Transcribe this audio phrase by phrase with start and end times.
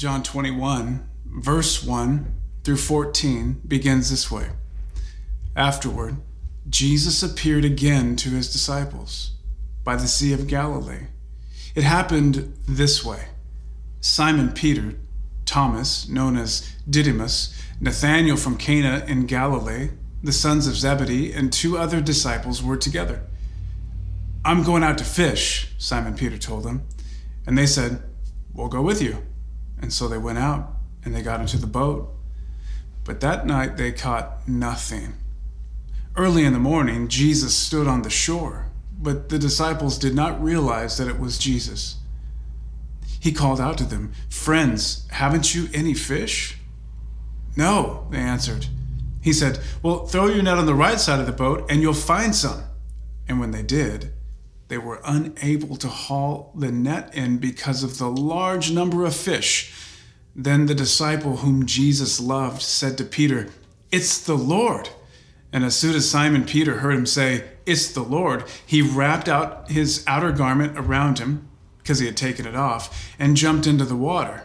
[0.00, 4.48] John 21, verse 1 through 14 begins this way
[5.54, 6.16] Afterward,
[6.70, 9.32] Jesus appeared again to his disciples
[9.84, 11.08] by the Sea of Galilee.
[11.74, 13.26] It happened this way
[14.00, 14.94] Simon Peter,
[15.44, 19.90] Thomas, known as Didymus, Nathanael from Cana in Galilee,
[20.22, 23.20] the sons of Zebedee, and two other disciples were together.
[24.46, 26.86] I'm going out to fish, Simon Peter told them.
[27.46, 28.02] And they said,
[28.54, 29.26] We'll go with you.
[29.80, 32.12] And so they went out and they got into the boat.
[33.04, 35.14] But that night they caught nothing.
[36.16, 38.66] Early in the morning, Jesus stood on the shore,
[38.98, 41.96] but the disciples did not realize that it was Jesus.
[43.20, 46.58] He called out to them, Friends, haven't you any fish?
[47.56, 48.66] No, they answered.
[49.20, 51.94] He said, Well, throw your net on the right side of the boat and you'll
[51.94, 52.64] find some.
[53.28, 54.12] And when they did,
[54.70, 59.74] they were unable to haul the net in because of the large number of fish.
[60.36, 63.48] Then the disciple whom Jesus loved said to Peter,
[63.90, 64.88] It's the Lord.
[65.52, 69.68] And as soon as Simon Peter heard him say, It's the Lord, he wrapped out
[69.68, 73.96] his outer garment around him, because he had taken it off, and jumped into the
[73.96, 74.44] water.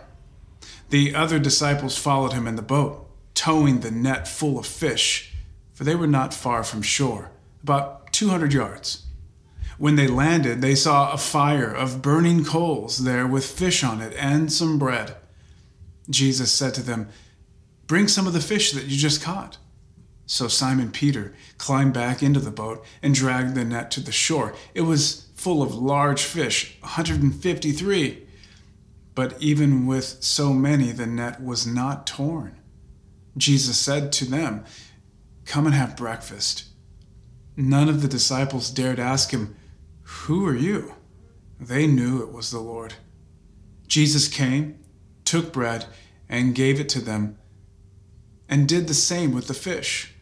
[0.90, 5.36] The other disciples followed him in the boat, towing the net full of fish,
[5.76, 7.30] for they were not far from shore,
[7.62, 9.05] about 200 yards.
[9.78, 14.14] When they landed, they saw a fire of burning coals there with fish on it
[14.18, 15.16] and some bread.
[16.10, 17.10] Jesus said to them,
[17.88, 19.58] Bring some of the fish that you just caught.
[20.26, 24.56] So Simon Peter climbed back into the boat and dragged the net to the shore.
[24.74, 28.24] It was full of large fish, 153.
[29.14, 32.58] But even with so many, the net was not torn.
[33.38, 34.66] Jesus said to them,
[35.46, 36.66] Come and have breakfast.
[37.56, 39.56] None of the disciples dared ask him,
[40.06, 40.94] who are you?
[41.60, 42.94] They knew it was the Lord.
[43.88, 44.80] Jesus came,
[45.24, 45.88] took bread,
[46.30, 47.38] and gave it to them,
[48.48, 50.14] and did the same with the fish.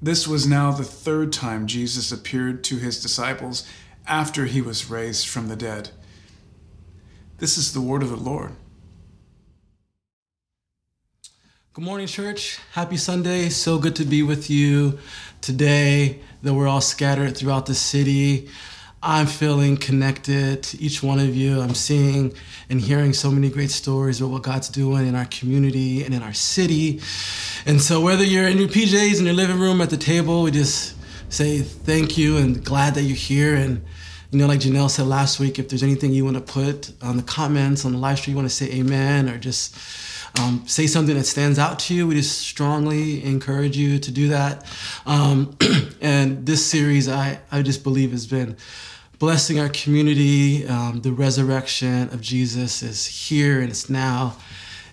[0.00, 3.66] This was now the third time Jesus appeared to his disciples
[4.06, 5.90] after he was raised from the dead.
[7.38, 8.52] This is the word of the Lord.
[11.72, 12.60] Good morning, church.
[12.72, 13.48] Happy Sunday.
[13.48, 15.00] So good to be with you
[15.40, 18.48] today, though we're all scattered throughout the city.
[19.06, 21.60] I'm feeling connected to each one of you.
[21.60, 22.32] I'm seeing
[22.70, 26.22] and hearing so many great stories of what God's doing in our community and in
[26.22, 27.02] our city.
[27.66, 30.52] And so, whether you're in your PJs in your living room at the table, we
[30.52, 30.96] just
[31.28, 33.54] say thank you and glad that you're here.
[33.54, 33.84] And,
[34.30, 37.18] you know, like Janelle said last week, if there's anything you want to put on
[37.18, 39.76] the comments on the live stream, you want to say amen or just
[40.40, 42.06] um, say something that stands out to you.
[42.06, 44.64] We just strongly encourage you to do that.
[45.04, 45.58] Um,
[46.00, 48.56] and this series, I, I just believe, has been
[49.18, 50.66] blessing our community.
[50.66, 54.36] Um, the resurrection of Jesus is here and it's now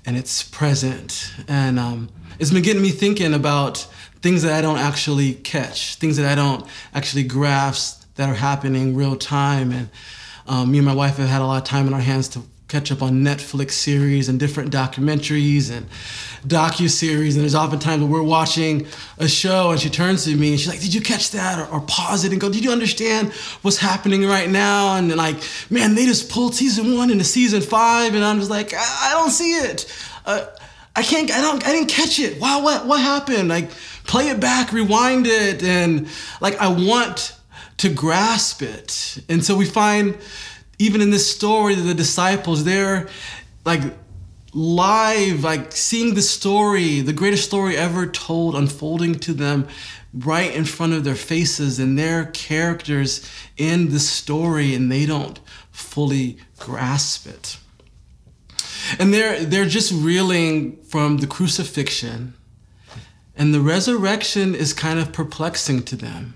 [0.05, 1.33] and it's present.
[1.47, 2.09] And um,
[2.39, 3.87] it's been getting me thinking about
[4.21, 8.95] things that I don't actually catch, things that I don't actually grasp that are happening
[8.95, 9.71] real time.
[9.71, 9.89] And
[10.47, 12.41] um, me and my wife have had a lot of time in our hands to
[12.71, 15.85] catch up on Netflix series and different documentaries and
[16.47, 17.35] docu series.
[17.35, 18.87] And there's oftentimes when we're watching
[19.17, 21.67] a show and she turns to me and she's like, "Did you catch that?" Or,
[21.73, 25.35] or pause it and go, "Did you understand what's happening right now?" And like,
[25.69, 29.11] man, they just pulled season one into season five, and I'm just like, I, I
[29.15, 29.93] don't see it.
[30.25, 30.45] Uh,
[30.95, 31.29] I can't.
[31.29, 31.65] I don't.
[31.67, 32.39] I didn't catch it.
[32.39, 33.49] Wow, what what happened?
[33.49, 33.69] Like,
[34.05, 36.07] play it back, rewind it, and
[36.39, 37.35] like I want
[37.77, 39.19] to grasp it.
[39.27, 40.15] And so we find
[40.81, 43.07] even in this story, the disciples, they're
[43.65, 43.81] like
[44.53, 49.67] live, like seeing the story, the greatest story ever told, unfolding to them
[50.13, 55.39] right in front of their faces and their characters in the story, and they don't
[55.71, 57.57] fully grasp it.
[58.99, 62.33] And they're they're just reeling from the crucifixion,
[63.35, 66.33] and the resurrection is kind of perplexing to them.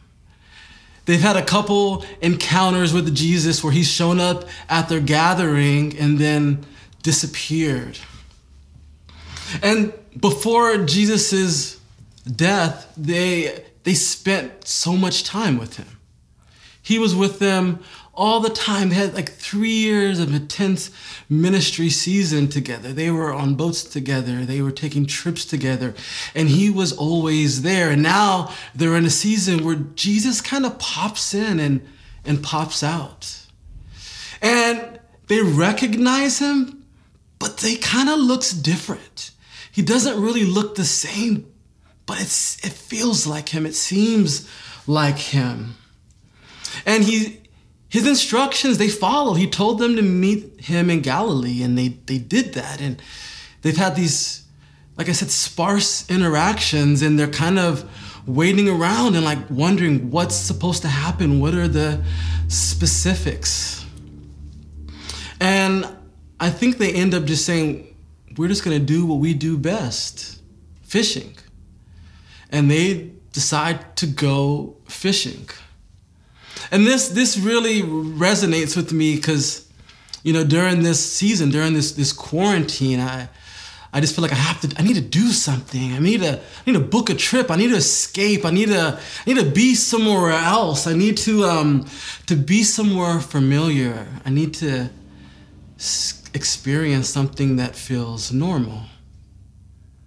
[1.06, 6.18] They've had a couple encounters with Jesus where he's shown up at their gathering and
[6.18, 6.66] then
[7.04, 8.00] disappeared.
[9.62, 11.80] And before Jesus'
[12.26, 16.00] death, they, they spent so much time with him.
[16.82, 17.84] He was with them
[18.16, 18.90] all the time.
[18.90, 20.90] They had like three years of intense
[21.30, 22.94] ministry season together.
[22.94, 24.46] They were on boats together.
[24.46, 25.94] They were taking trips together.
[26.34, 27.92] And he was always there.
[27.92, 31.86] And now they're in a season where Jesus kind of pops in and,
[32.24, 33.46] and pops out.
[34.42, 36.86] And they recognize him,
[37.40, 39.32] but they kind of looks different.
[39.72, 41.52] He doesn't really look the same,
[42.06, 43.66] but it's it feels like him.
[43.66, 44.50] It seems
[44.88, 45.76] like him.
[46.86, 47.42] And he
[47.90, 49.36] his instructions they followed.
[49.36, 52.82] He told them to meet him in Galilee, and they, they did that.
[52.82, 53.02] And
[53.62, 54.46] they've had these,
[54.98, 57.90] like I said, sparse interactions and they're kind of
[58.28, 61.40] waiting around and like wondering what's supposed to happen.
[61.40, 62.04] What are the
[62.48, 63.86] specifics?
[65.40, 65.88] And
[66.40, 67.96] I think they end up just saying,
[68.38, 70.42] we're just gonna do what we do best
[70.84, 71.36] fishing.
[72.52, 75.48] And they decide to go fishing.
[76.72, 79.68] And this this really resonates with me because,
[80.24, 83.30] you know, during this season, during this this quarantine, I
[83.94, 85.94] I just feel like I have to I need to do something.
[85.94, 87.50] I need to I need to book a trip.
[87.50, 88.44] I need to escape.
[88.44, 90.86] I need to I need to be somewhere else.
[90.86, 91.86] I need to um
[92.26, 94.08] to be somewhere familiar.
[94.26, 94.90] I need to
[96.34, 98.82] experience something that feels normal.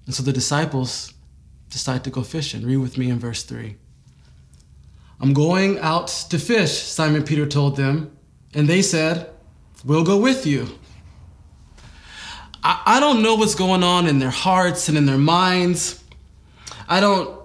[0.04, 1.14] And so the disciples
[1.70, 2.66] decide to go fishing.
[2.66, 3.76] Read with me in verse 3.
[5.20, 8.16] I'm going out to fish, Simon Peter told them.
[8.54, 9.30] And they said,
[9.84, 10.68] We'll go with you.
[12.62, 16.02] I, I don't know what's going on in their hearts and in their minds.
[16.88, 17.38] I don't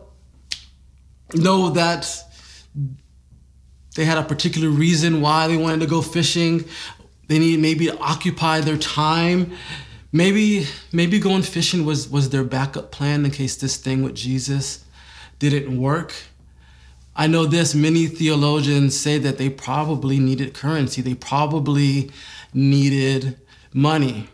[1.36, 2.10] know that
[3.96, 6.66] they had a particular reason why they wanted to go fishing.
[7.28, 9.54] They need maybe to occupy their time.
[10.12, 14.86] Maybe maybe going fishing was was their backup plan in case this thing with Jesus
[15.40, 16.14] didn't work.
[17.16, 21.02] I know this, many theologians say that they probably needed currency.
[21.02, 22.12] They probably
[22.54, 23.38] needed
[23.72, 24.30] money.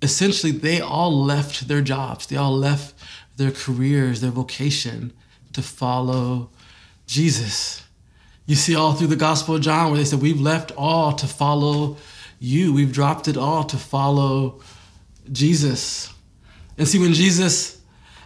[0.00, 2.26] Essentially, they all left their jobs.
[2.26, 2.94] They all left
[3.36, 5.12] their careers, their vocation
[5.52, 6.50] to follow
[7.06, 7.82] Jesus.
[8.46, 11.26] You see all through the Gospel of John where they said, We've left all to
[11.26, 11.96] follow
[12.38, 12.72] you.
[12.72, 14.60] We've dropped it all to follow
[15.32, 16.12] Jesus.
[16.76, 17.80] And see, when Jesus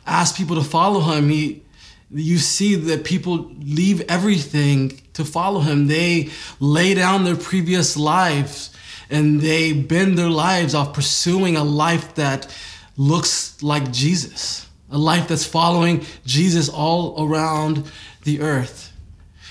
[0.07, 1.63] asked people to follow him, he
[2.11, 5.89] you see that people leave everything to follow him.
[5.89, 8.71] They lay down their previous lives
[9.11, 12.55] and they bend their lives off pursuing a life that
[12.97, 17.91] looks like Jesus, a life that's following Jesus all around
[18.25, 18.93] the earth.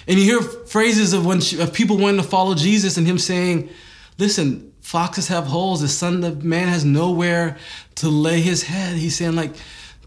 [0.07, 3.69] And you hear phrases of when of people wanting to follow Jesus and him saying,
[4.18, 5.81] "Listen, foxes have holes.
[5.81, 7.57] The Son of Man has nowhere
[7.95, 9.54] to lay his head." He's saying like,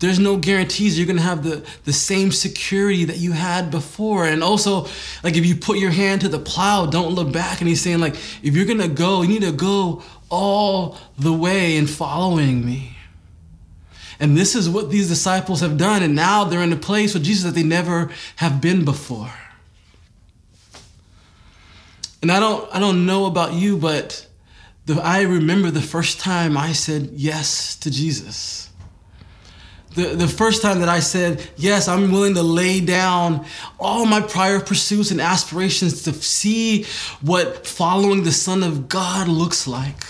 [0.01, 4.25] there's no guarantees you're gonna have the, the same security that you had before.
[4.25, 4.87] And also,
[5.23, 7.61] like if you put your hand to the plow, don't look back.
[7.61, 11.77] And he's saying, like, if you're gonna go, you need to go all the way
[11.77, 12.97] in following me.
[14.19, 16.03] And this is what these disciples have done.
[16.03, 19.33] And now they're in a place with Jesus that they never have been before.
[22.23, 24.27] And I don't I don't know about you, but
[24.87, 28.70] the, I remember the first time I said yes to Jesus.
[30.01, 33.45] The, the first time that I said, Yes, I'm willing to lay down
[33.79, 36.85] all my prior pursuits and aspirations to see
[37.21, 40.03] what following the Son of God looks like.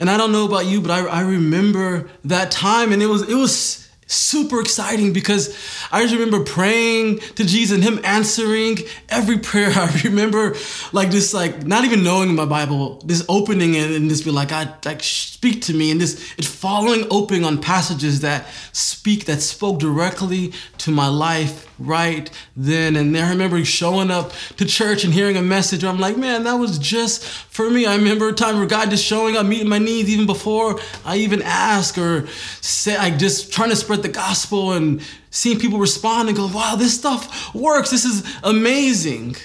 [0.00, 3.28] And I don't know about you, but I, I remember that time, and it was
[3.28, 5.56] it was super exciting because
[5.90, 8.78] I just remember praying to Jesus and him answering
[9.08, 9.70] every prayer.
[9.74, 10.56] I remember
[10.92, 14.52] like just like not even knowing my Bible, just opening it and just be like,
[14.52, 15.02] I like
[15.44, 20.54] speak to me and this it following open on passages that speak, that spoke directly
[20.78, 23.26] to my life right then and there.
[23.26, 26.78] I remember showing up to church and hearing a message I'm like, man, that was
[26.78, 27.84] just for me.
[27.84, 31.18] I remember a time where God just showing up, meeting my needs even before I
[31.18, 32.26] even ask or
[32.62, 36.74] say, like just trying to spread the gospel and seeing people respond and go, wow,
[36.74, 37.90] this stuff works.
[37.90, 39.36] This is amazing.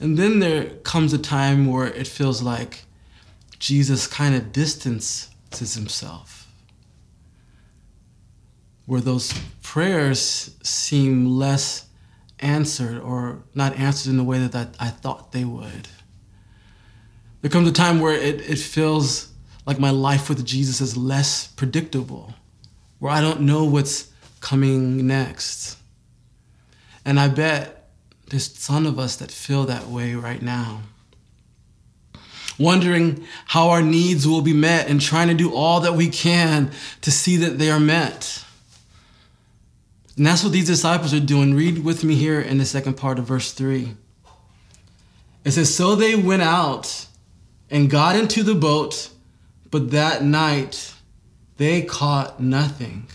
[0.00, 2.85] And then there comes a time where it feels like
[3.58, 6.46] Jesus kind of distances himself
[8.86, 11.86] where those prayers seem less
[12.38, 15.88] answered or not answered in the way that I, thought they would.
[17.42, 19.32] There comes a time where it, it feels
[19.66, 22.34] like my life with Jesus is less predictable,
[23.00, 25.76] where I don't know what's coming next.
[27.04, 27.88] And I bet
[28.28, 30.82] there's some of us that feel that way right now.
[32.58, 36.70] Wondering how our needs will be met and trying to do all that we can
[37.02, 38.44] to see that they are met.
[40.16, 41.54] And that's what these disciples are doing.
[41.54, 43.94] Read with me here in the second part of verse 3.
[45.44, 47.06] It says, So they went out
[47.70, 49.10] and got into the boat,
[49.70, 50.94] but that night
[51.58, 53.06] they caught nothing.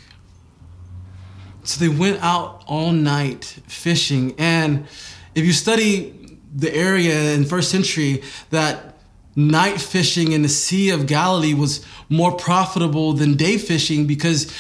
[1.64, 4.36] So they went out all night fishing.
[4.38, 4.88] And
[5.36, 8.91] if you study the area in first century, that
[9.48, 14.54] night fishing in the Sea of Galilee was more profitable than day fishing because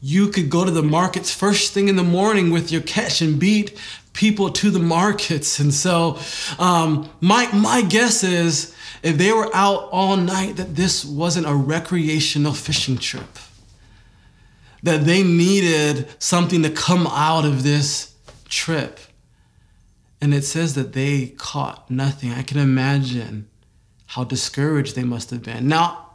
[0.00, 3.38] you could go to the markets first thing in the morning with your catch and
[3.38, 3.78] beat
[4.12, 5.58] people to the markets.
[5.58, 6.18] And so,
[6.58, 11.54] um, my, my guess is if they were out all night, that this wasn't a
[11.54, 13.38] recreational fishing trip.
[14.82, 18.14] That they needed something to come out of this
[18.48, 19.00] trip.
[20.20, 22.32] And it says that they caught nothing.
[22.32, 23.48] I can imagine
[24.08, 25.68] how discouraged they must have been.
[25.68, 26.06] Now,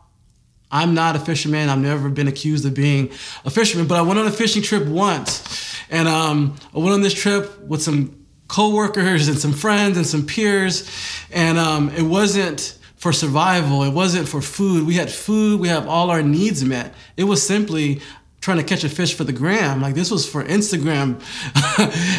[0.71, 1.69] I'm not a fisherman.
[1.69, 3.11] I've never been accused of being
[3.45, 5.77] a fisherman, but I went on a fishing trip once.
[5.91, 10.25] And um, I went on this trip with some coworkers and some friends and some
[10.25, 10.89] peers.
[11.31, 14.87] And um, it wasn't for survival, it wasn't for food.
[14.87, 16.95] We had food, we have all our needs met.
[17.15, 18.01] It was simply
[18.43, 19.81] trying to catch a fish for the gram.
[19.81, 21.21] Like this was for Instagram.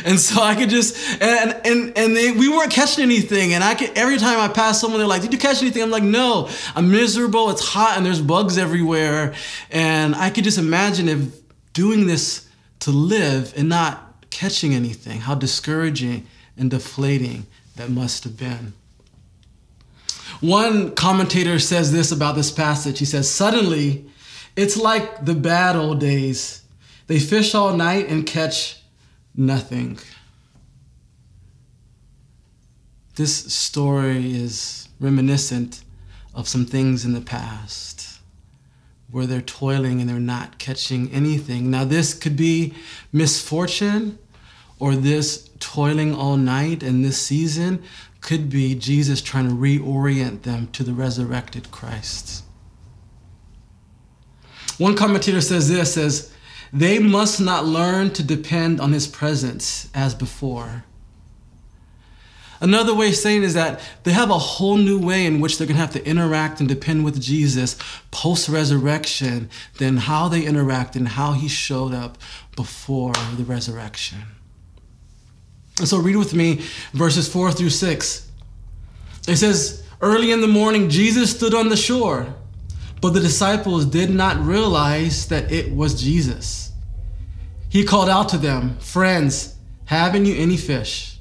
[0.07, 3.53] and so I could just and and and they, we weren't catching anything.
[3.53, 5.91] And I could every time I pass someone, they're like, "Did you catch anything?" I'm
[5.91, 7.51] like, "No, I'm miserable.
[7.51, 9.35] It's hot and there's bugs everywhere."
[9.71, 11.29] And I could just imagine if
[11.75, 12.49] doing this
[12.81, 16.27] to live and not catching anything, how discouraging
[16.57, 18.73] and deflating that must have been.
[20.41, 22.99] One commentator says this about this passage.
[22.99, 24.07] He says, Suddenly,
[24.57, 26.63] it's like the bad old days.
[27.07, 28.83] They fish all night and catch
[29.35, 29.99] nothing.
[33.17, 35.85] This story is reminiscent
[36.35, 38.19] of some things in the past
[39.11, 41.71] where they're toiling and they're not catching anything.
[41.71, 42.75] Now, this could be
[43.13, 44.19] misfortune,
[44.81, 47.83] or this toiling all night and this season
[48.21, 52.43] could be Jesus trying to reorient them to the resurrected Christ.
[54.79, 56.33] One commentator says this says,
[56.75, 60.85] they must not learn to depend on his presence as before.
[62.61, 65.69] Another way of saying is that they have a whole new way in which they're
[65.69, 67.77] going to have to interact and depend with Jesus
[68.11, 72.19] post resurrection than how they interact and how he showed up
[72.57, 74.23] before the resurrection.
[75.79, 76.63] And so read with me
[76.93, 78.31] verses 4 through 6.
[79.29, 82.35] It says, Early in the morning, Jesus stood on the shore.
[83.05, 86.73] But the disciples did not realize that it was Jesus.
[87.69, 91.19] He called out to them, Friends, haven't you any fish?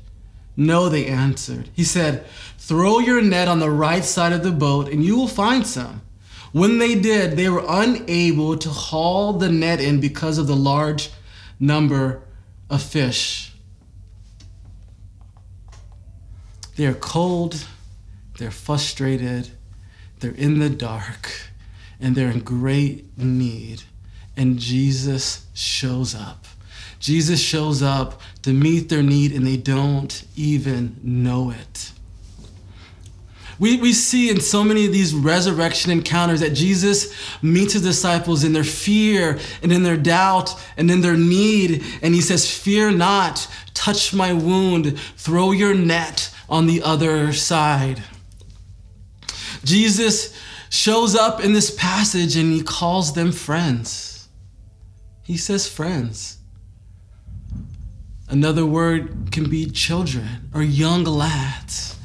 [0.56, 1.68] No, they answered.
[1.74, 2.26] He said,
[2.58, 6.02] Throw your net on the right side of the boat and you will find some.
[6.54, 11.10] When they did, they were unable to haul the net in because of the large
[11.60, 12.24] number
[12.70, 13.52] of fish.
[16.78, 17.68] They're cold,
[18.38, 19.50] they're frustrated,
[20.22, 21.50] they're in the dark
[22.00, 23.84] and they're in great need.
[24.36, 26.46] And Jesus shows up.
[27.00, 31.92] Jesus shows up to meet their need, and they don't even know it.
[33.60, 38.44] We, we see in so many of these resurrection encounters that Jesus meets his disciples
[38.44, 41.84] in their fear and in their doubt and in their need.
[42.02, 48.02] And he says, Fear not, touch my wound, throw your net on the other side.
[49.64, 50.38] Jesus
[50.74, 54.28] shows up in this passage and he calls them friends.
[55.22, 56.40] He says friends.
[58.28, 61.96] Another word can be children or young lads.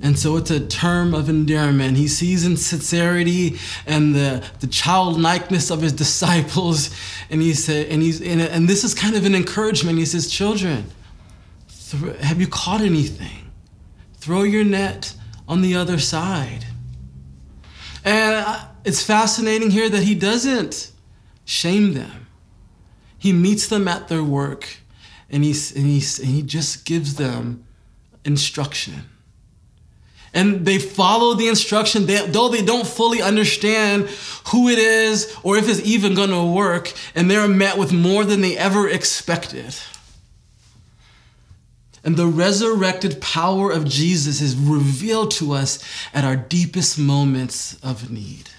[0.00, 1.96] And so it's a term of endearment.
[1.96, 3.58] He sees in sincerity
[3.88, 6.94] and the, the childlikeness of his disciples.
[7.28, 9.98] And he said, and he's and, and this is kind of an encouragement.
[9.98, 10.84] He says, Children,
[11.90, 13.50] th- have you caught anything?
[14.18, 15.12] Throw your net
[15.48, 16.65] on the other side.
[18.86, 20.92] It's fascinating here that he doesn't
[21.44, 22.28] shame them.
[23.18, 24.78] He meets them at their work
[25.28, 27.66] and, and, and he just gives them
[28.24, 29.10] instruction.
[30.32, 34.04] And they follow the instruction, they, though they don't fully understand
[34.52, 38.24] who it is or if it's even going to work, and they're met with more
[38.24, 39.74] than they ever expected.
[42.04, 45.82] And the resurrected power of Jesus is revealed to us
[46.14, 48.50] at our deepest moments of need.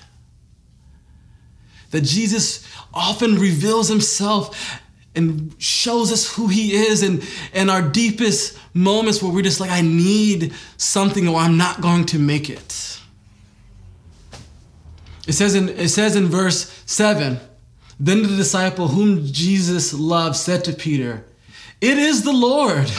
[1.91, 4.81] That Jesus often reveals himself
[5.15, 9.71] and shows us who he is and, and our deepest moments where we're just like,
[9.71, 12.99] I need something or I'm not going to make it.
[15.27, 17.39] It says in, it says in verse 7
[17.99, 21.25] Then the disciple whom Jesus loved said to Peter,
[21.81, 22.89] It is the Lord.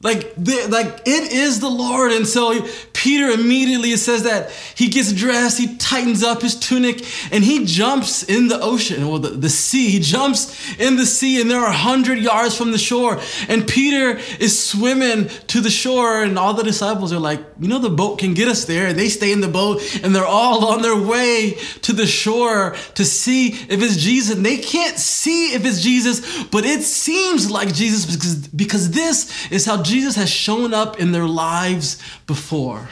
[0.00, 2.12] Like, the, like it is the Lord.
[2.12, 2.52] And so
[2.98, 7.64] Peter immediately, it says that he gets dressed, he tightens up his tunic, and he
[7.64, 9.88] jumps in the ocean, well, the, the sea.
[9.88, 13.20] He jumps in the sea, and they're 100 yards from the shore.
[13.48, 17.78] And Peter is swimming to the shore, and all the disciples are like, You know,
[17.78, 18.88] the boat can get us there.
[18.88, 21.52] And they stay in the boat, and they're all on their way
[21.82, 24.36] to the shore to see if it's Jesus.
[24.36, 29.52] And they can't see if it's Jesus, but it seems like Jesus because, because this
[29.52, 32.87] is how Jesus has shown up in their lives before.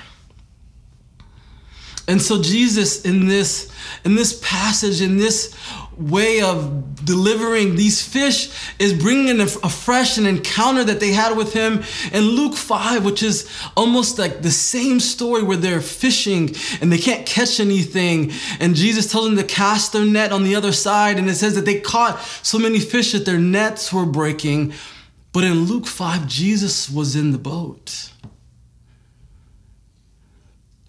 [2.08, 3.72] And so Jesus in this
[4.04, 5.54] in this passage in this
[5.96, 11.36] way of delivering these fish is bringing a, a fresh an encounter that they had
[11.36, 11.82] with him
[12.12, 16.98] in Luke 5 which is almost like the same story where they're fishing and they
[16.98, 18.30] can't catch anything.
[18.60, 21.18] And Jesus tells them to cast their net on the other side.
[21.18, 24.74] And it says that they caught so many fish that their nets were breaking.
[25.32, 28.12] But in Luke 5 Jesus was in the boat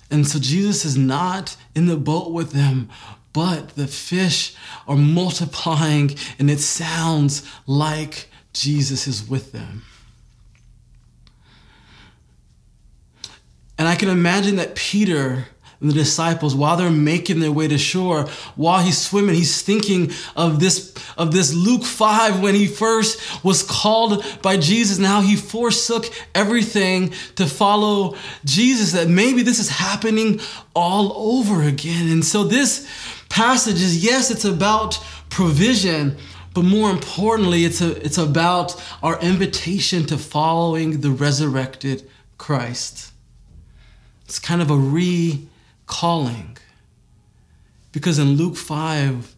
[0.09, 2.89] and so Jesus is not in the boat with them,
[3.33, 4.55] but the fish
[4.87, 9.83] are multiplying, and it sounds like Jesus is with them.
[13.77, 15.47] And I can imagine that Peter
[15.79, 18.23] and the disciples while they're making their way to shore
[18.55, 23.63] while he's swimming he's thinking of this of this luke 5 when he first was
[23.63, 28.15] called by jesus and how he forsook everything to follow
[28.45, 30.39] jesus that maybe this is happening
[30.77, 32.07] all over again.
[32.07, 32.87] And so this
[33.29, 36.15] passage is yes it's about provision
[36.53, 42.07] but more importantly it's a, it's about our invitation to following the resurrected
[42.37, 43.11] christ.
[44.25, 45.47] It's kind of a re
[45.99, 46.55] calling.
[47.91, 49.35] Because in Luke 5,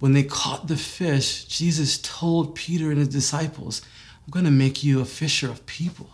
[0.00, 3.82] when they caught the fish, Jesus told Peter and his disciples,
[4.24, 6.10] I'm going to make you a fisher of people.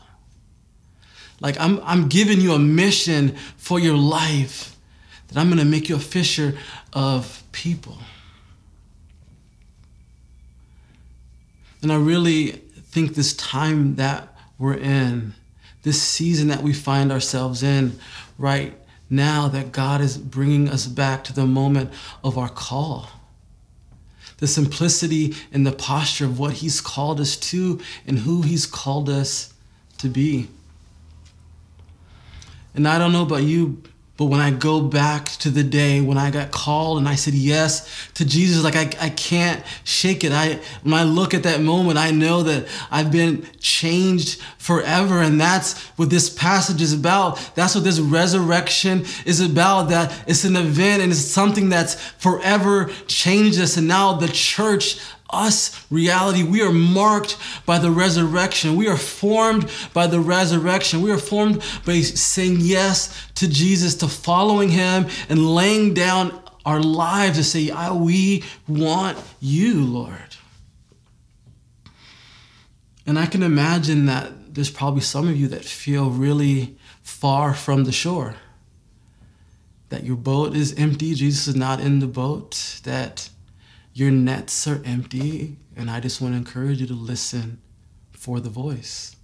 [1.41, 4.77] Like, I'm, I'm giving you a mission for your life
[5.29, 6.59] that I'm going to make you a fisher
[6.93, 7.97] of people.
[11.81, 12.49] And I really
[12.91, 15.33] think this time that we're in,
[15.83, 17.99] this season that we find ourselves in
[18.37, 18.75] right
[19.11, 21.91] now that God is bringing us back to the moment
[22.23, 23.11] of our call.
[24.39, 29.09] The simplicity and the posture of what He's called us to and who He's called
[29.09, 29.53] us
[29.99, 30.49] to be.
[32.75, 33.83] And I don't know about you,
[34.19, 37.35] but when I go back to the day when I got called and I said
[37.35, 40.33] yes to Jesus, like I, I can't shake it.
[40.33, 45.23] I when I look at that moment, I know that I've been changed forever.
[45.23, 47.39] And that's what this passage is about.
[47.55, 49.91] That's what this resurrection is about.
[49.91, 53.77] That it's an event and it's something that's forever changed us.
[53.77, 54.99] And now the church
[55.31, 56.43] us reality.
[56.43, 57.37] We are marked
[57.67, 58.77] by the resurrection.
[58.77, 61.03] We are formed by the resurrection.
[61.03, 66.81] We are formed by saying yes to Jesus, to following him, and laying down our
[66.81, 70.37] lives to say, ah, We want you, Lord.
[73.07, 77.85] And I can imagine that there's probably some of you that feel really far from
[77.85, 78.35] the shore.
[79.89, 83.31] That your boat is empty, Jesus is not in the boat, that
[83.99, 87.61] your nets are empty, and I just want to encourage you to listen
[88.13, 89.17] for the voice.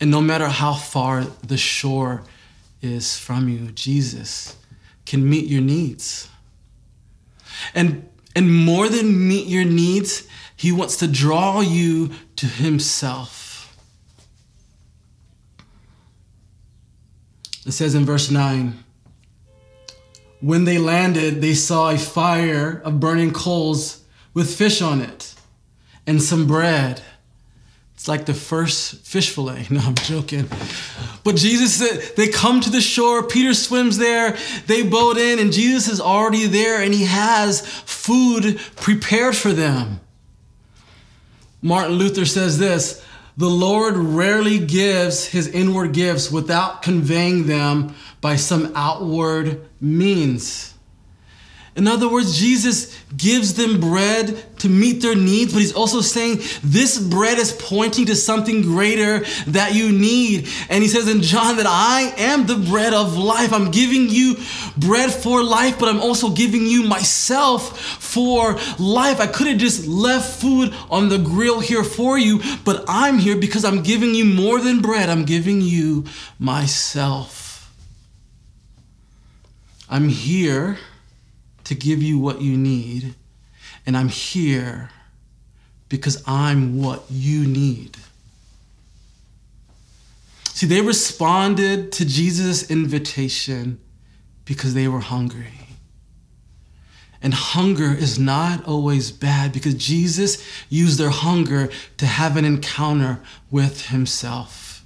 [0.00, 2.22] And no matter how far the shore
[2.80, 4.56] is from you, Jesus
[5.04, 6.30] can meet your needs.
[7.74, 13.76] And, and more than meet your needs, he wants to draw you to himself.
[17.66, 18.84] It says in verse 9,
[20.40, 25.34] when they landed, they saw a fire of burning coals with fish on it
[26.06, 27.02] and some bread.
[27.94, 29.66] It's like the first fish fillet.
[29.70, 30.48] No, I'm joking.
[31.24, 33.24] But Jesus said, they come to the shore.
[33.24, 34.36] Peter swims there.
[34.66, 40.00] They boat in, and Jesus is already there, and he has food prepared for them.
[41.60, 43.04] Martin Luther says this
[43.36, 50.74] The Lord rarely gives his inward gifts without conveying them by some outward means.
[51.78, 56.40] In other words, Jesus gives them bread to meet their needs, but he's also saying
[56.64, 60.48] this bread is pointing to something greater that you need.
[60.70, 63.52] And he says in John that I am the bread of life.
[63.52, 64.38] I'm giving you
[64.76, 69.20] bread for life, but I'm also giving you myself for life.
[69.20, 73.36] I could have just left food on the grill here for you, but I'm here
[73.36, 75.08] because I'm giving you more than bread.
[75.08, 76.06] I'm giving you
[76.40, 77.37] myself.
[79.90, 80.78] I'm here
[81.64, 83.14] to give you what you need,
[83.86, 84.90] and I'm here
[85.88, 87.96] because I'm what you need.
[90.44, 93.78] See, they responded to Jesus' invitation
[94.44, 95.54] because they were hungry.
[97.22, 103.20] And hunger is not always bad because Jesus used their hunger to have an encounter
[103.50, 104.84] with himself.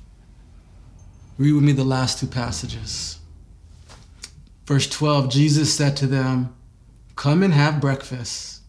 [1.39, 3.19] Read with me the last two passages.
[4.67, 6.55] Verse 12 Jesus said to them,
[7.17, 8.63] Come and have breakfast.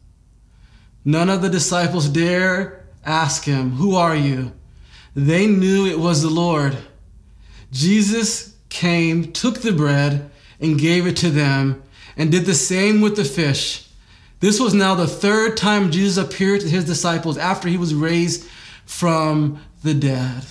[1.06, 4.52] None of the disciples dare ask him, Who are you?
[5.16, 6.78] They knew it was the Lord.
[7.72, 10.30] Jesus came, took the bread,
[10.60, 11.84] and gave it to them
[12.16, 13.90] and did the same with the fish.
[14.40, 18.48] This was now the third time Jesus appeared to his disciples after he was raised
[18.86, 20.44] from the dead.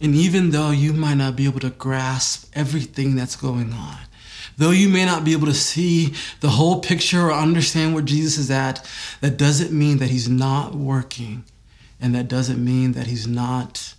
[0.00, 3.98] And even though you might not be able to grasp everything that's going on,
[4.58, 8.38] though you may not be able to see the whole picture or understand where Jesus
[8.38, 8.86] is at,
[9.20, 11.44] that doesn't mean that he's not working,
[12.00, 13.94] and that doesn't mean that he's not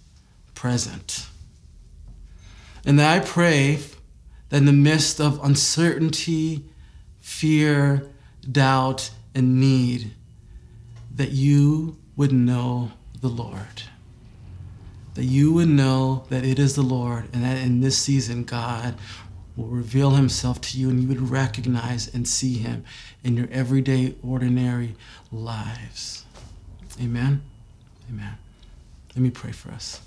[0.53, 1.27] present.
[2.85, 3.79] And that I pray
[4.49, 6.63] that in the midst of uncertainty,
[7.19, 8.07] fear,
[8.49, 10.11] doubt, and need,
[11.13, 13.83] that you would know the Lord.
[15.17, 18.93] That you would know that it is the Lord, and that in this season, God
[19.55, 22.85] will reveal himself to you, and you would recognize and see him
[23.23, 24.93] in your everyday, ordinary
[25.31, 26.23] lives.
[27.01, 27.41] Amen.
[28.11, 28.37] Amen.
[29.15, 30.01] Let me pray for us.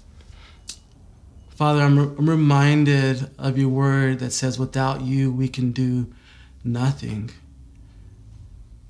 [1.48, 6.06] Father, I'm, I'm reminded of your word that says, without you, we can do
[6.62, 7.32] nothing.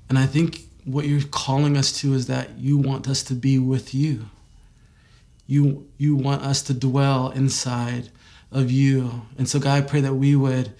[0.07, 3.57] And I think what you're calling us to is that you want us to be
[3.57, 4.27] with you.
[5.51, 8.09] You, you want us to dwell inside
[8.53, 9.23] of you.
[9.37, 10.73] And so, God, I pray that we would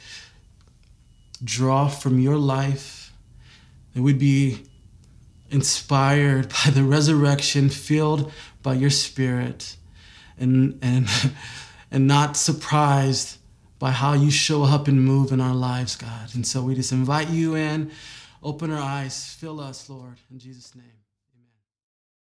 [1.43, 3.11] draw from your life,
[3.93, 4.63] that we'd be
[5.49, 8.31] inspired by the resurrection, filled
[8.63, 9.75] by your spirit,
[10.37, 11.09] and, and
[11.91, 13.39] and not surprised
[13.77, 16.33] by how you show up and move in our lives, God.
[16.33, 17.91] And so we just invite you in,
[18.41, 21.00] open our eyes, fill us, Lord, in Jesus' name.